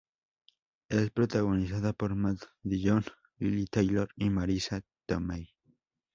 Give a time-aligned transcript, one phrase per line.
[0.89, 3.05] Es protagonizada por Matt Dillon,
[3.37, 5.53] Lili Taylor y Marisa Tomei.